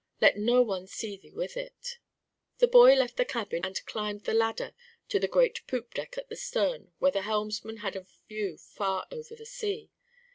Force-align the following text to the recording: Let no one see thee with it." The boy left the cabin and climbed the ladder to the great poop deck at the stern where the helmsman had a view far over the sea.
Let 0.19 0.35
no 0.35 0.63
one 0.63 0.87
see 0.87 1.15
thee 1.15 1.31
with 1.31 1.55
it." 1.55 1.99
The 2.57 2.67
boy 2.67 2.95
left 2.95 3.17
the 3.17 3.23
cabin 3.23 3.63
and 3.63 3.85
climbed 3.85 4.23
the 4.23 4.33
ladder 4.33 4.73
to 5.09 5.19
the 5.19 5.27
great 5.27 5.61
poop 5.67 5.93
deck 5.93 6.17
at 6.17 6.27
the 6.27 6.35
stern 6.35 6.91
where 6.97 7.11
the 7.11 7.21
helmsman 7.21 7.77
had 7.85 7.95
a 7.95 8.07
view 8.27 8.57
far 8.57 9.05
over 9.11 9.35
the 9.35 9.45
sea. 9.45 9.91